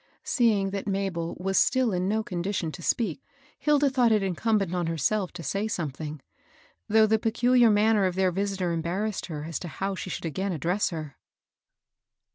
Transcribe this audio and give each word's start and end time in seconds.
Seeing 0.23 0.71
that 0.71 0.87
Mabel 0.87 1.37
was 1.39 1.59
still 1.59 1.93
in 1.93 2.07
no 2.09 2.23
condition 2.23 2.71
to 2.71 2.81
speak, 2.81 3.21
Hilda 3.59 3.87
thought 3.87 4.11
it 4.11 4.23
incumbent 4.23 4.73
on 4.73 4.87
herself 4.87 5.31
to 5.33 5.43
saj 5.43 5.69
something; 5.69 6.23
though 6.89 7.05
the 7.05 7.19
peculiar 7.19 7.69
manner 7.69 8.05
of 8.05 8.15
their 8.15 8.31
visitor 8.31 8.71
embarrassed 8.71 9.27
her 9.27 9.43
as 9.43 9.59
to 9.59 9.67
how 9.67 9.93
she 9.93 10.09
should 10.09 10.25
again 10.25 10.53
address 10.53 10.89
her. 10.89 11.17